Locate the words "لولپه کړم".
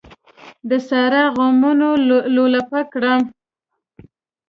2.35-3.21